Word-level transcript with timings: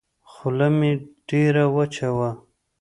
خوله 0.31 0.67
مې 0.77 0.91
ډېره 1.29 1.63
وچه 1.75 2.09
وه. 2.17 2.31